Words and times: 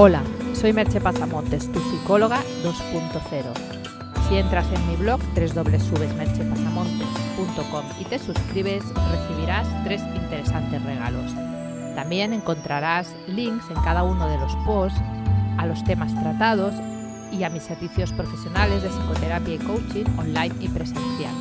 Hola, 0.00 0.22
soy 0.54 0.72
Merche 0.72 1.00
Pasamontes, 1.00 1.72
tu 1.72 1.80
psicóloga 1.80 2.38
2.0. 2.62 4.28
Si 4.28 4.36
entras 4.36 4.68
en 4.72 4.86
mi 4.86 4.94
blog 4.94 5.20
www.merchepasamontes.com 5.34 7.84
y 8.00 8.04
te 8.04 8.20
suscribes, 8.20 8.84
recibirás 8.94 9.66
tres 9.82 10.00
interesantes 10.14 10.80
regalos. 10.84 11.34
También 11.96 12.32
encontrarás 12.32 13.12
links 13.26 13.68
en 13.70 13.82
cada 13.82 14.04
uno 14.04 14.28
de 14.28 14.38
los 14.38 14.54
posts 14.64 15.00
a 15.58 15.66
los 15.66 15.82
temas 15.82 16.14
tratados 16.14 16.76
y 17.32 17.42
a 17.42 17.50
mis 17.50 17.64
servicios 17.64 18.12
profesionales 18.12 18.84
de 18.84 18.90
psicoterapia 18.90 19.54
y 19.54 19.58
coaching 19.58 20.04
online 20.16 20.54
y 20.60 20.68
presencial. 20.68 21.34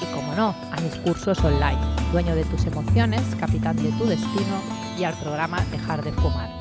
Y 0.00 0.06
como 0.14 0.34
no, 0.34 0.54
a 0.72 0.80
mis 0.80 0.96
cursos 1.04 1.38
online, 1.44 1.76
dueño 2.12 2.34
de 2.34 2.46
tus 2.46 2.64
emociones, 2.64 3.20
capitán 3.38 3.76
de 3.76 3.92
tu 3.92 4.06
destino 4.06 4.62
y 4.98 5.04
al 5.04 5.12
programa 5.18 5.62
Dejar 5.70 6.02
de 6.02 6.12
fumar. 6.12 6.59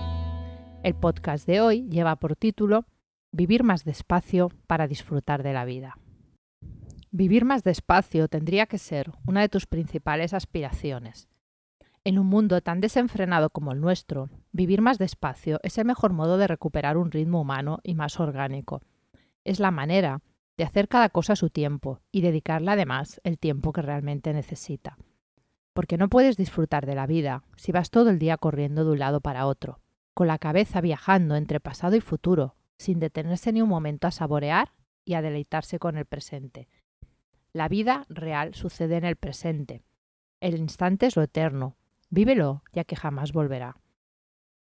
El 0.81 0.95
podcast 0.95 1.45
de 1.45 1.59
hoy 1.59 1.89
lleva 1.89 2.15
por 2.15 2.37
título 2.37 2.85
Vivir 3.33 3.65
más 3.65 3.83
despacio 3.83 4.49
para 4.65 4.87
disfrutar 4.87 5.43
de 5.43 5.51
la 5.51 5.65
vida. 5.65 5.97
Vivir 7.11 7.43
más 7.43 7.65
despacio 7.65 8.29
tendría 8.29 8.65
que 8.65 8.77
ser 8.77 9.11
una 9.27 9.41
de 9.41 9.49
tus 9.49 9.65
principales 9.65 10.33
aspiraciones. 10.33 11.27
En 12.05 12.17
un 12.17 12.27
mundo 12.27 12.61
tan 12.61 12.79
desenfrenado 12.79 13.49
como 13.49 13.73
el 13.73 13.81
nuestro, 13.81 14.29
vivir 14.53 14.81
más 14.81 14.97
despacio 14.97 15.59
es 15.63 15.77
el 15.77 15.83
mejor 15.83 16.13
modo 16.13 16.37
de 16.37 16.47
recuperar 16.47 16.95
un 16.95 17.11
ritmo 17.11 17.41
humano 17.41 17.79
y 17.83 17.95
más 17.95 18.17
orgánico. 18.21 18.81
Es 19.43 19.59
la 19.59 19.71
manera 19.71 20.21
de 20.57 20.63
hacer 20.63 20.87
cada 20.87 21.09
cosa 21.09 21.33
a 21.33 21.35
su 21.35 21.49
tiempo 21.49 21.99
y 22.09 22.21
dedicarle 22.21 22.71
además 22.71 23.19
el 23.25 23.37
tiempo 23.37 23.73
que 23.73 23.81
realmente 23.81 24.33
necesita. 24.33 24.97
Porque 25.73 25.97
no 25.97 26.07
puedes 26.07 26.37
disfrutar 26.37 26.85
de 26.85 26.95
la 26.95 27.05
vida 27.05 27.43
si 27.57 27.73
vas 27.73 27.89
todo 27.89 28.09
el 28.09 28.17
día 28.17 28.37
corriendo 28.37 28.85
de 28.85 28.91
un 28.91 28.99
lado 28.99 29.19
para 29.19 29.45
otro, 29.45 29.81
con 30.19 30.27
la 30.27 30.37
cabeza 30.37 30.81
viajando 30.81 31.37
entre 31.37 31.61
pasado 31.61 31.95
y 31.95 32.01
futuro, 32.01 32.57
sin 32.77 32.99
detenerse 32.99 33.53
ni 33.53 33.61
un 33.61 33.69
momento 33.69 34.05
a 34.05 34.11
saborear 34.11 34.73
y 35.05 35.13
a 35.13 35.21
deleitarse 35.21 35.79
con 35.79 35.95
el 35.95 36.03
presente. 36.03 36.67
La 37.53 37.69
vida 37.69 38.05
real 38.09 38.53
sucede 38.53 38.97
en 38.97 39.05
el 39.05 39.15
presente. 39.15 39.81
El 40.41 40.57
instante 40.57 41.05
es 41.05 41.15
lo 41.15 41.23
eterno. 41.23 41.77
Vívelo, 42.09 42.63
ya 42.73 42.83
que 42.83 42.97
jamás 42.97 43.31
volverá. 43.31 43.77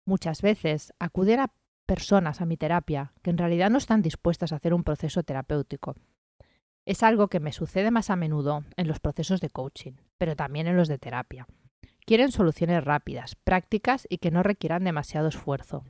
Muchas 0.04 0.42
veces 0.42 0.94
acuden 1.00 1.40
a 1.40 1.52
personas 1.86 2.40
a 2.40 2.46
mi 2.46 2.56
terapia 2.56 3.12
que 3.22 3.30
en 3.30 3.38
realidad 3.38 3.68
no 3.68 3.78
están 3.78 4.00
dispuestas 4.00 4.52
a 4.52 4.56
hacer 4.56 4.72
un 4.72 4.84
proceso 4.84 5.24
terapéutico. 5.24 5.96
Es 6.84 7.02
algo 7.02 7.26
que 7.26 7.40
me 7.40 7.50
sucede 7.50 7.90
más 7.90 8.10
a 8.10 8.14
menudo 8.14 8.62
en 8.76 8.86
los 8.86 9.00
procesos 9.00 9.40
de 9.40 9.50
coaching, 9.50 9.94
pero 10.18 10.36
también 10.36 10.68
en 10.68 10.76
los 10.76 10.86
de 10.86 10.98
terapia. 10.98 11.48
Quieren 12.04 12.32
soluciones 12.32 12.82
rápidas, 12.84 13.34
prácticas 13.36 14.06
y 14.08 14.18
que 14.18 14.30
no 14.30 14.42
requieran 14.42 14.84
demasiado 14.84 15.28
esfuerzo. 15.28 15.84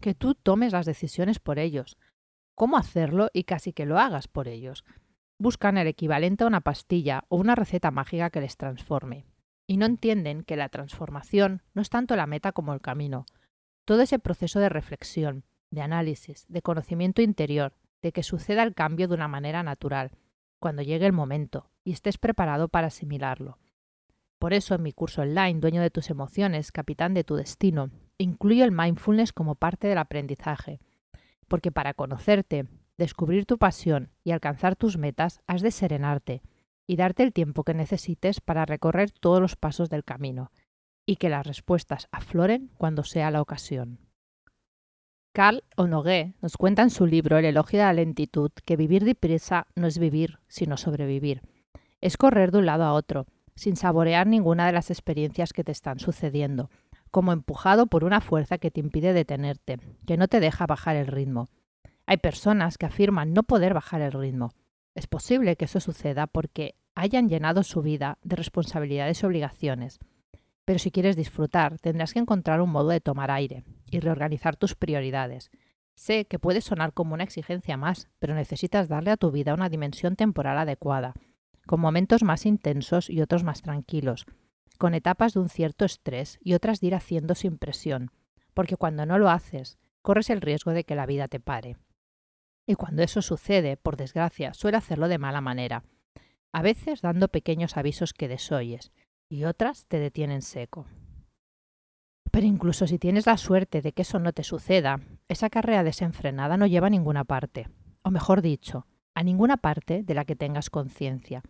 Que 0.00 0.14
tú 0.14 0.34
tomes 0.34 0.72
las 0.72 0.86
decisiones 0.86 1.38
por 1.38 1.58
ellos. 1.58 1.98
Cómo 2.54 2.78
hacerlo 2.78 3.28
y 3.34 3.44
casi 3.44 3.72
que 3.72 3.84
lo 3.84 3.98
hagas 3.98 4.28
por 4.28 4.48
ellos. 4.48 4.84
Buscan 5.38 5.76
el 5.76 5.88
equivalente 5.88 6.44
a 6.44 6.46
una 6.46 6.62
pastilla 6.62 7.24
o 7.28 7.36
una 7.36 7.54
receta 7.54 7.90
mágica 7.90 8.30
que 8.30 8.40
les 8.40 8.56
transforme. 8.56 9.26
Y 9.66 9.76
no 9.76 9.84
entienden 9.84 10.42
que 10.42 10.56
la 10.56 10.70
transformación 10.70 11.62
no 11.74 11.82
es 11.82 11.90
tanto 11.90 12.16
la 12.16 12.26
meta 12.26 12.52
como 12.52 12.72
el 12.72 12.80
camino. 12.80 13.26
Todo 13.84 14.00
ese 14.00 14.18
proceso 14.18 14.58
de 14.58 14.70
reflexión, 14.70 15.44
de 15.70 15.82
análisis, 15.82 16.46
de 16.48 16.62
conocimiento 16.62 17.20
interior, 17.20 17.74
de 18.00 18.12
que 18.12 18.22
suceda 18.22 18.62
el 18.62 18.74
cambio 18.74 19.08
de 19.08 19.14
una 19.14 19.28
manera 19.28 19.62
natural, 19.62 20.12
cuando 20.58 20.82
llegue 20.82 21.06
el 21.06 21.12
momento 21.12 21.70
y 21.84 21.92
estés 21.92 22.16
preparado 22.18 22.68
para 22.68 22.86
asimilarlo. 22.86 23.58
Por 24.38 24.52
eso 24.52 24.74
en 24.74 24.82
mi 24.82 24.92
curso 24.92 25.22
online, 25.22 25.60
Dueño 25.60 25.80
de 25.80 25.90
tus 25.90 26.10
emociones, 26.10 26.72
Capitán 26.72 27.14
de 27.14 27.24
tu 27.24 27.36
destino, 27.36 27.90
incluyo 28.18 28.64
el 28.64 28.72
mindfulness 28.72 29.32
como 29.32 29.54
parte 29.54 29.88
del 29.88 29.98
aprendizaje. 29.98 30.80
Porque 31.48 31.72
para 31.72 31.94
conocerte, 31.94 32.66
descubrir 32.98 33.46
tu 33.46 33.58
pasión 33.58 34.10
y 34.24 34.32
alcanzar 34.32 34.76
tus 34.76 34.98
metas, 34.98 35.40
has 35.46 35.62
de 35.62 35.70
serenarte 35.70 36.42
y 36.86 36.96
darte 36.96 37.22
el 37.22 37.32
tiempo 37.32 37.64
que 37.64 37.74
necesites 37.74 38.40
para 38.40 38.64
recorrer 38.64 39.10
todos 39.10 39.40
los 39.40 39.56
pasos 39.56 39.90
del 39.90 40.04
camino, 40.04 40.52
y 41.04 41.16
que 41.16 41.28
las 41.28 41.46
respuestas 41.46 42.08
afloren 42.10 42.70
cuando 42.76 43.04
sea 43.04 43.30
la 43.30 43.40
ocasión. 43.40 43.98
Carl 45.32 45.64
Honore 45.76 46.34
nos 46.40 46.56
cuenta 46.56 46.82
en 46.82 46.90
su 46.90 47.06
libro 47.06 47.36
El 47.36 47.44
elogio 47.44 47.78
de 47.78 47.84
la 47.84 47.92
lentitud 47.92 48.50
que 48.64 48.76
vivir 48.76 49.04
deprisa 49.04 49.66
no 49.74 49.86
es 49.86 49.98
vivir, 49.98 50.38
sino 50.48 50.76
sobrevivir. 50.76 51.42
Es 52.00 52.16
correr 52.16 52.52
de 52.52 52.58
un 52.58 52.66
lado 52.66 52.84
a 52.84 52.94
otro, 52.94 53.26
sin 53.56 53.74
saborear 53.74 54.26
ninguna 54.26 54.66
de 54.66 54.72
las 54.72 54.90
experiencias 54.90 55.52
que 55.52 55.64
te 55.64 55.72
están 55.72 55.98
sucediendo, 55.98 56.70
como 57.10 57.32
empujado 57.32 57.86
por 57.86 58.04
una 58.04 58.20
fuerza 58.20 58.58
que 58.58 58.70
te 58.70 58.80
impide 58.80 59.14
detenerte, 59.14 59.78
que 60.06 60.16
no 60.16 60.28
te 60.28 60.40
deja 60.40 60.66
bajar 60.66 60.96
el 60.96 61.06
ritmo. 61.06 61.48
Hay 62.06 62.18
personas 62.18 62.78
que 62.78 62.86
afirman 62.86 63.32
no 63.32 63.42
poder 63.42 63.74
bajar 63.74 64.02
el 64.02 64.12
ritmo. 64.12 64.52
Es 64.94 65.06
posible 65.06 65.56
que 65.56 65.64
eso 65.64 65.80
suceda 65.80 66.26
porque 66.26 66.76
hayan 66.94 67.28
llenado 67.28 67.62
su 67.62 67.82
vida 67.82 68.18
de 68.22 68.36
responsabilidades 68.36 69.22
y 69.22 69.26
obligaciones. 69.26 69.98
Pero 70.64 70.78
si 70.78 70.90
quieres 70.90 71.16
disfrutar, 71.16 71.78
tendrás 71.78 72.12
que 72.12 72.18
encontrar 72.18 72.60
un 72.60 72.70
modo 72.70 72.90
de 72.90 73.00
tomar 73.00 73.30
aire 73.30 73.64
y 73.90 74.00
reorganizar 74.00 74.56
tus 74.56 74.74
prioridades. 74.74 75.50
Sé 75.94 76.26
que 76.26 76.38
puede 76.38 76.60
sonar 76.60 76.92
como 76.92 77.14
una 77.14 77.24
exigencia 77.24 77.76
más, 77.76 78.08
pero 78.18 78.34
necesitas 78.34 78.88
darle 78.88 79.10
a 79.10 79.16
tu 79.16 79.30
vida 79.30 79.54
una 79.54 79.70
dimensión 79.70 80.16
temporal 80.16 80.58
adecuada 80.58 81.14
con 81.66 81.80
momentos 81.80 82.22
más 82.22 82.46
intensos 82.46 83.10
y 83.10 83.20
otros 83.20 83.44
más 83.44 83.62
tranquilos, 83.62 84.24
con 84.78 84.94
etapas 84.94 85.34
de 85.34 85.40
un 85.40 85.48
cierto 85.48 85.84
estrés 85.84 86.38
y 86.42 86.54
otras 86.54 86.80
de 86.80 86.88
ir 86.88 86.94
haciendo 86.94 87.34
sin 87.34 87.58
presión, 87.58 88.10
porque 88.54 88.76
cuando 88.76 89.04
no 89.04 89.18
lo 89.18 89.28
haces, 89.28 89.78
corres 90.02 90.30
el 90.30 90.40
riesgo 90.40 90.70
de 90.70 90.84
que 90.84 90.94
la 90.94 91.06
vida 91.06 91.28
te 91.28 91.40
pare. 91.40 91.76
Y 92.66 92.74
cuando 92.74 93.02
eso 93.02 93.22
sucede, 93.22 93.76
por 93.76 93.96
desgracia, 93.96 94.54
suele 94.54 94.76
hacerlo 94.76 95.08
de 95.08 95.18
mala 95.18 95.40
manera, 95.40 95.84
a 96.52 96.62
veces 96.62 97.02
dando 97.02 97.28
pequeños 97.28 97.76
avisos 97.76 98.12
que 98.12 98.28
desoyes, 98.28 98.92
y 99.28 99.44
otras 99.44 99.86
te 99.86 99.98
detienen 99.98 100.42
seco. 100.42 100.86
Pero 102.30 102.46
incluso 102.46 102.86
si 102.86 102.98
tienes 102.98 103.26
la 103.26 103.36
suerte 103.36 103.82
de 103.82 103.92
que 103.92 104.02
eso 104.02 104.18
no 104.18 104.32
te 104.32 104.42
suceda, 104.42 105.00
esa 105.28 105.50
carrera 105.50 105.84
desenfrenada 105.84 106.56
no 106.56 106.66
lleva 106.66 106.88
a 106.88 106.90
ninguna 106.90 107.24
parte, 107.24 107.68
o 108.02 108.10
mejor 108.10 108.42
dicho, 108.42 108.86
a 109.14 109.22
ninguna 109.22 109.56
parte 109.56 110.02
de 110.02 110.14
la 110.14 110.24
que 110.24 110.36
tengas 110.36 110.70
conciencia, 110.70 111.42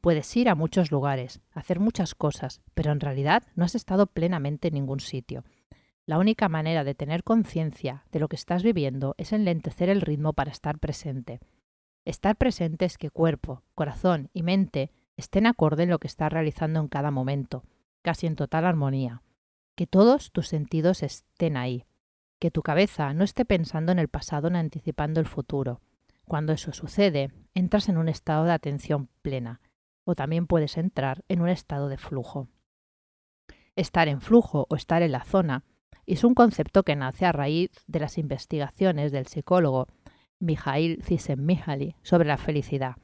Puedes 0.00 0.34
ir 0.36 0.48
a 0.48 0.54
muchos 0.54 0.90
lugares, 0.90 1.40
hacer 1.52 1.78
muchas 1.78 2.14
cosas, 2.14 2.62
pero 2.74 2.90
en 2.90 3.00
realidad 3.00 3.42
no 3.54 3.64
has 3.64 3.74
estado 3.74 4.06
plenamente 4.06 4.68
en 4.68 4.74
ningún 4.74 5.00
sitio. 5.00 5.44
La 6.06 6.18
única 6.18 6.48
manera 6.48 6.84
de 6.84 6.94
tener 6.94 7.22
conciencia 7.22 8.04
de 8.10 8.18
lo 8.18 8.28
que 8.28 8.36
estás 8.36 8.62
viviendo 8.62 9.14
es 9.18 9.32
enlentecer 9.32 9.90
el 9.90 10.00
ritmo 10.00 10.32
para 10.32 10.50
estar 10.50 10.78
presente. 10.78 11.40
Estar 12.06 12.36
presente 12.36 12.86
es 12.86 12.96
que 12.96 13.10
cuerpo, 13.10 13.62
corazón 13.74 14.30
y 14.32 14.42
mente 14.42 14.90
estén 15.18 15.46
acorde 15.46 15.82
en 15.82 15.90
lo 15.90 15.98
que 15.98 16.08
estás 16.08 16.32
realizando 16.32 16.80
en 16.80 16.88
cada 16.88 17.10
momento, 17.10 17.62
casi 18.00 18.26
en 18.26 18.36
total 18.36 18.64
armonía. 18.64 19.22
Que 19.76 19.86
todos 19.86 20.32
tus 20.32 20.48
sentidos 20.48 21.02
estén 21.02 21.58
ahí. 21.58 21.84
Que 22.38 22.50
tu 22.50 22.62
cabeza 22.62 23.12
no 23.12 23.22
esté 23.22 23.44
pensando 23.44 23.92
en 23.92 23.98
el 23.98 24.08
pasado 24.08 24.48
ni 24.48 24.58
anticipando 24.58 25.20
el 25.20 25.26
futuro. 25.26 25.82
Cuando 26.24 26.54
eso 26.54 26.72
sucede, 26.72 27.30
entras 27.54 27.90
en 27.90 27.98
un 27.98 28.08
estado 28.08 28.44
de 28.44 28.52
atención 28.52 29.08
plena, 29.20 29.60
o 30.04 30.14
también 30.14 30.46
puedes 30.46 30.76
entrar 30.76 31.24
en 31.28 31.40
un 31.40 31.48
estado 31.48 31.88
de 31.88 31.98
flujo. 31.98 32.48
Estar 33.76 34.08
en 34.08 34.20
flujo 34.20 34.66
o 34.68 34.76
estar 34.76 35.02
en 35.02 35.12
la 35.12 35.24
zona 35.24 35.64
es 36.06 36.24
un 36.24 36.34
concepto 36.34 36.82
que 36.82 36.96
nace 36.96 37.26
a 37.26 37.32
raíz 37.32 37.70
de 37.86 38.00
las 38.00 38.18
investigaciones 38.18 39.12
del 39.12 39.26
psicólogo 39.26 39.86
Mijail 40.40 41.02
Csikszentmihalyi 41.04 41.94
sobre 42.02 42.28
la 42.28 42.36
felicidad. 42.36 42.96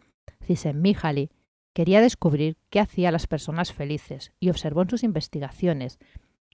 Csikszentmihalyi 0.47 1.31
quería 1.73 2.01
descubrir 2.01 2.57
qué 2.71 2.81
hacía 2.81 3.11
a 3.11 3.13
las 3.13 3.27
personas 3.27 3.73
felices 3.73 4.33
y 4.41 4.51
observó 4.51 4.83
en 4.83 4.91
sus 4.91 5.05
investigaciones 5.05 5.99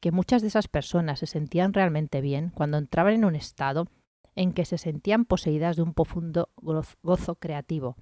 que 0.01 0.11
muchas 0.11 0.43
de 0.43 0.49
esas 0.49 0.67
personas 0.69 1.21
se 1.21 1.27
sentían 1.27 1.73
realmente 1.73 2.21
bien 2.21 2.51
cuando 2.55 2.77
entraban 2.77 3.15
en 3.15 3.25
un 3.25 3.37
estado 3.37 3.87
en 4.35 4.53
que 4.53 4.65
se 4.65 4.79
sentían 4.79 5.25
poseídas 5.25 5.77
de 5.77 5.83
un 5.83 5.95
profundo 5.95 6.51
gozo 7.03 7.37
creativo, 7.37 7.97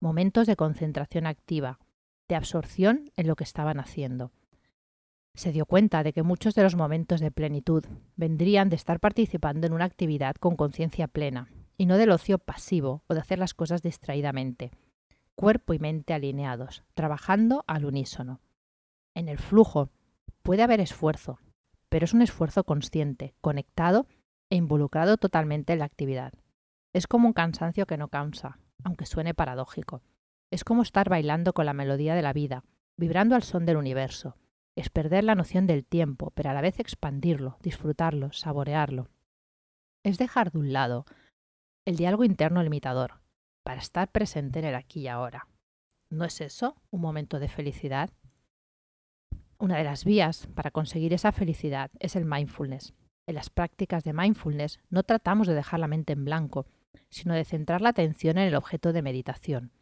momentos 0.00 0.46
de 0.46 0.56
concentración 0.56 1.26
activa, 1.26 1.78
de 2.28 2.36
absorción 2.36 3.10
en 3.16 3.26
lo 3.26 3.36
que 3.36 3.44
estaban 3.44 3.80
haciendo. 3.80 4.32
Se 5.34 5.52
dio 5.52 5.66
cuenta 5.66 6.02
de 6.02 6.12
que 6.12 6.22
muchos 6.22 6.54
de 6.54 6.62
los 6.62 6.74
momentos 6.74 7.20
de 7.20 7.30
plenitud 7.30 7.84
vendrían 8.16 8.68
de 8.68 8.76
estar 8.76 9.00
participando 9.00 9.66
en 9.66 9.72
una 9.72 9.84
actividad 9.84 10.34
con 10.36 10.56
conciencia 10.56 11.08
plena, 11.08 11.48
y 11.76 11.86
no 11.86 11.96
del 11.96 12.10
ocio 12.10 12.38
pasivo 12.38 13.02
o 13.06 13.14
de 13.14 13.20
hacer 13.20 13.38
las 13.38 13.54
cosas 13.54 13.82
distraídamente, 13.82 14.72
cuerpo 15.36 15.74
y 15.74 15.78
mente 15.78 16.12
alineados, 16.12 16.82
trabajando 16.94 17.64
al 17.68 17.84
unísono. 17.84 18.40
En 19.14 19.28
el 19.28 19.38
flujo 19.38 19.90
puede 20.42 20.62
haber 20.62 20.80
esfuerzo, 20.80 21.38
pero 21.88 22.04
es 22.04 22.12
un 22.12 22.22
esfuerzo 22.22 22.64
consciente, 22.64 23.34
conectado 23.40 24.06
e 24.50 24.56
involucrado 24.56 25.16
totalmente 25.16 25.72
en 25.72 25.78
la 25.78 25.84
actividad. 25.84 26.32
Es 26.92 27.06
como 27.06 27.28
un 27.28 27.32
cansancio 27.32 27.86
que 27.86 27.96
no 27.96 28.08
cansa, 28.08 28.58
aunque 28.84 29.06
suene 29.06 29.34
paradójico. 29.34 30.02
Es 30.50 30.64
como 30.64 30.82
estar 30.82 31.08
bailando 31.08 31.52
con 31.52 31.66
la 31.66 31.72
melodía 31.72 32.14
de 32.14 32.22
la 32.22 32.32
vida, 32.32 32.64
vibrando 32.96 33.34
al 33.34 33.42
son 33.42 33.66
del 33.66 33.76
universo. 33.76 34.36
Es 34.76 34.90
perder 34.90 35.24
la 35.24 35.34
noción 35.34 35.66
del 35.66 35.84
tiempo, 35.84 36.30
pero 36.34 36.50
a 36.50 36.54
la 36.54 36.60
vez 36.60 36.78
expandirlo, 36.78 37.58
disfrutarlo, 37.62 38.32
saborearlo. 38.32 39.08
es 40.04 40.16
dejar 40.16 40.52
de 40.52 40.58
un 40.58 40.72
lado 40.72 41.04
el 41.84 41.96
diálogo 41.96 42.24
interno 42.24 42.62
limitador 42.62 43.20
para 43.64 43.80
estar 43.80 44.10
presente 44.10 44.58
en 44.58 44.66
el 44.66 44.74
aquí 44.74 45.00
y 45.00 45.08
ahora. 45.08 45.48
¿No 46.10 46.24
es 46.24 46.40
eso 46.40 46.80
un 46.90 47.00
momento 47.00 47.38
de 47.38 47.48
felicidad? 47.48 48.10
Una 49.58 49.76
de 49.76 49.84
las 49.84 50.04
vías 50.04 50.46
para 50.54 50.70
conseguir 50.70 51.12
esa 51.12 51.32
felicidad 51.32 51.90
es 51.98 52.16
el 52.16 52.24
mindfulness. 52.24 52.94
En 53.26 53.34
las 53.34 53.50
prácticas 53.50 54.04
de 54.04 54.14
mindfulness 54.14 54.80
no 54.88 55.02
tratamos 55.02 55.46
de 55.46 55.54
dejar 55.54 55.80
la 55.80 55.88
mente 55.88 56.14
en 56.14 56.24
blanco, 56.24 56.66
sino 57.08 57.34
de 57.34 57.44
centrar 57.44 57.80
la 57.80 57.90
atención 57.90 58.38
en 58.38 58.48
el 58.48 58.54
objeto 58.54 58.92
de 58.92 59.02
meditación. 59.02 59.72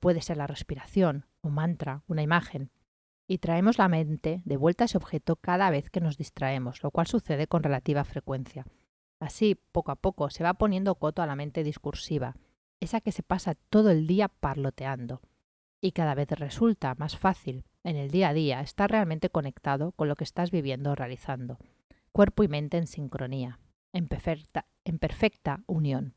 Puede 0.00 0.20
ser 0.20 0.36
la 0.36 0.46
respiración, 0.46 1.26
un 1.42 1.54
mantra, 1.54 2.02
una 2.06 2.22
imagen. 2.22 2.70
Y 3.26 3.38
traemos 3.38 3.78
la 3.78 3.88
mente 3.88 4.42
de 4.44 4.56
vuelta 4.56 4.84
a 4.84 4.86
ese 4.86 4.98
objeto 4.98 5.36
cada 5.36 5.70
vez 5.70 5.90
que 5.90 6.00
nos 6.00 6.18
distraemos, 6.18 6.82
lo 6.82 6.90
cual 6.90 7.06
sucede 7.06 7.46
con 7.46 7.62
relativa 7.62 8.04
frecuencia. 8.04 8.66
Así, 9.18 9.54
poco 9.72 9.92
a 9.92 9.96
poco, 9.96 10.28
se 10.30 10.44
va 10.44 10.54
poniendo 10.54 10.96
coto 10.96 11.22
a 11.22 11.26
la 11.26 11.36
mente 11.36 11.64
discursiva, 11.64 12.36
esa 12.80 13.00
que 13.00 13.12
se 13.12 13.22
pasa 13.22 13.54
todo 13.70 13.90
el 13.90 14.06
día 14.06 14.28
parloteando. 14.28 15.22
Y 15.80 15.92
cada 15.92 16.14
vez 16.14 16.28
resulta 16.30 16.94
más 16.98 17.16
fácil, 17.16 17.64
en 17.82 17.96
el 17.96 18.10
día 18.10 18.30
a 18.30 18.34
día, 18.34 18.60
estar 18.60 18.90
realmente 18.90 19.30
conectado 19.30 19.92
con 19.92 20.08
lo 20.08 20.16
que 20.16 20.24
estás 20.24 20.50
viviendo 20.50 20.90
o 20.90 20.94
realizando. 20.94 21.58
Cuerpo 22.12 22.42
y 22.42 22.48
mente 22.48 22.76
en 22.78 22.86
sincronía, 22.86 23.58
en 23.92 24.08
perfecta, 24.08 24.66
en 24.84 24.98
perfecta 24.98 25.62
unión. 25.66 26.14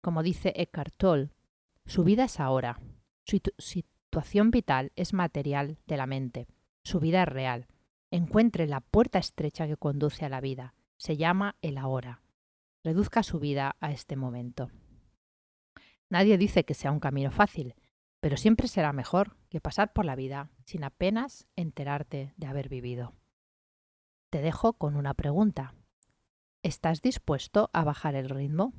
Como 0.00 0.22
dice 0.22 0.52
Eckhart 0.56 0.94
Tolle, 0.96 1.30
su 1.86 2.04
vida 2.04 2.24
es 2.24 2.40
ahora, 2.40 2.80
su 3.24 3.40
situación 3.58 4.50
vital 4.50 4.92
es 4.96 5.12
material 5.12 5.78
de 5.86 5.96
la 5.96 6.06
mente, 6.06 6.48
su 6.82 7.00
vida 7.00 7.22
es 7.22 7.28
real. 7.28 7.66
Encuentre 8.10 8.66
la 8.66 8.80
puerta 8.80 9.18
estrecha 9.18 9.66
que 9.66 9.76
conduce 9.76 10.24
a 10.24 10.28
la 10.28 10.40
vida. 10.40 10.74
Se 10.96 11.16
llama 11.16 11.56
el 11.62 11.78
ahora. 11.78 12.22
Reduzca 12.82 13.22
su 13.22 13.38
vida 13.38 13.76
a 13.80 13.92
este 13.92 14.16
momento. 14.16 14.70
Nadie 16.08 16.38
dice 16.38 16.64
que 16.64 16.74
sea 16.74 16.90
un 16.90 16.98
camino 16.98 17.30
fácil, 17.30 17.74
pero 18.20 18.36
siempre 18.36 18.66
será 18.66 18.92
mejor 18.92 19.36
que 19.48 19.60
pasar 19.60 19.92
por 19.92 20.04
la 20.04 20.16
vida 20.16 20.50
sin 20.64 20.82
apenas 20.82 21.46
enterarte 21.54 22.34
de 22.36 22.46
haber 22.46 22.68
vivido. 22.68 23.14
Te 24.30 24.40
dejo 24.40 24.72
con 24.72 24.96
una 24.96 25.14
pregunta. 25.14 25.74
¿Estás 26.62 27.00
dispuesto 27.00 27.70
a 27.72 27.84
bajar 27.84 28.14
el 28.16 28.28
ritmo? 28.28 28.74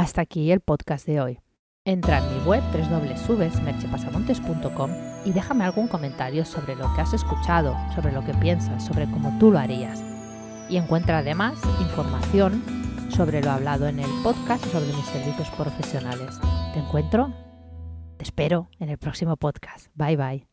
Hasta 0.00 0.22
aquí 0.22 0.50
el 0.50 0.60
podcast 0.60 1.06
de 1.06 1.20
hoy. 1.20 1.40
Entra 1.84 2.20
en 2.20 2.34
mi 2.34 2.40
web 2.48 2.62
www.merchepasamontes.com 2.72 4.90
y 5.26 5.32
déjame 5.32 5.64
algún 5.64 5.88
comentario 5.88 6.46
sobre 6.46 6.74
lo 6.74 6.90
que 6.94 7.02
has 7.02 7.12
escuchado, 7.12 7.76
sobre 7.94 8.10
lo 8.10 8.24
que 8.24 8.32
piensas, 8.32 8.82
sobre 8.82 9.04
cómo 9.04 9.36
tú 9.38 9.50
lo 9.50 9.58
harías. 9.58 10.02
Y 10.70 10.78
encuentra 10.78 11.18
además 11.18 11.60
información 11.82 12.64
sobre 13.10 13.42
lo 13.42 13.50
hablado 13.50 13.88
en 13.88 13.98
el 13.98 14.08
podcast 14.22 14.64
sobre 14.72 14.86
mis 14.86 15.04
servicios 15.04 15.50
profesionales. 15.50 16.40
¿Te 16.72 16.78
encuentro? 16.78 17.34
Te 18.16 18.24
espero 18.24 18.70
en 18.78 18.88
el 18.88 18.96
próximo 18.96 19.36
podcast. 19.36 19.88
Bye 19.96 20.16
bye. 20.16 20.49